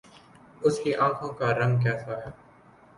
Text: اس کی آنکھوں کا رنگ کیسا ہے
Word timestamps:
اس 0.61 0.79
کی 0.79 0.93
آنکھوں 0.97 1.31
کا 1.33 1.53
رنگ 1.55 1.79
کیسا 1.83 2.13
ہے 2.17 2.29